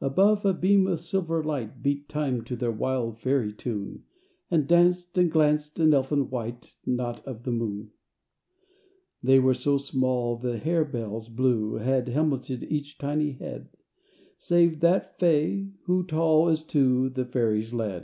[0.00, 4.04] Above, a beam of silver light Beat time to their wild fairy tune,
[4.50, 7.90] And danced and glanced, an elfin white Not of the moon.
[9.22, 13.68] They were so small the harebell's blue Had helmeted each tiny head,
[14.38, 17.98] Save that fair Fay, who, tall as two, The Fairies led.